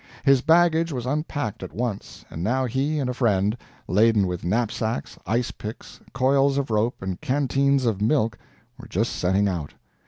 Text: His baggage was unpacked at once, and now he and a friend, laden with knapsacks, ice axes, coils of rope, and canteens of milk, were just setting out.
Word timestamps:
His 0.25 0.41
baggage 0.41 0.91
was 0.91 1.05
unpacked 1.05 1.61
at 1.61 1.73
once, 1.75 2.25
and 2.31 2.43
now 2.43 2.65
he 2.65 2.97
and 2.97 3.07
a 3.07 3.13
friend, 3.13 3.55
laden 3.87 4.25
with 4.25 4.43
knapsacks, 4.43 5.15
ice 5.27 5.53
axes, 5.63 5.99
coils 6.11 6.57
of 6.57 6.71
rope, 6.71 7.03
and 7.03 7.21
canteens 7.21 7.85
of 7.85 8.01
milk, 8.01 8.35
were 8.79 8.87
just 8.87 9.11
setting 9.13 9.47
out. 9.47 9.75